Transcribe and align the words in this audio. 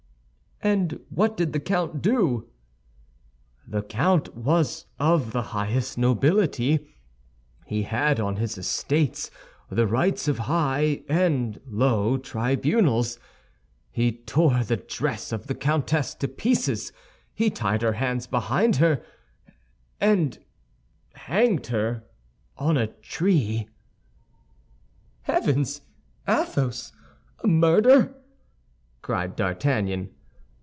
"And 0.63 0.99
what 1.09 1.37
did 1.37 1.53
the 1.53 1.59
count 1.59 2.03
do?" 2.03 2.47
"The 3.67 3.81
count 3.81 4.37
was 4.37 4.85
of 4.99 5.31
the 5.31 5.41
highest 5.41 5.97
nobility. 5.97 6.87
He 7.65 7.81
had 7.81 8.19
on 8.19 8.35
his 8.35 8.59
estates 8.59 9.31
the 9.71 9.87
rights 9.87 10.27
of 10.27 10.37
high 10.45 11.01
and 11.09 11.59
low 11.65 12.19
tribunals. 12.19 13.17
He 13.89 14.11
tore 14.11 14.63
the 14.63 14.77
dress 14.77 15.31
of 15.31 15.47
the 15.47 15.55
countess 15.55 16.13
to 16.13 16.27
pieces; 16.27 16.93
he 17.33 17.49
tied 17.49 17.81
her 17.81 17.93
hands 17.93 18.27
behind 18.27 18.75
her, 18.75 19.01
and 19.99 20.37
hanged 21.13 21.65
her 21.67 22.03
on 22.55 22.77
a 22.77 22.85
tree." 22.85 23.67
"Heavens, 25.23 25.81
Athos, 26.27 26.91
a 27.43 27.47
murder?" 27.47 28.13
cried 29.01 29.35
D'Artagnan. 29.35 30.11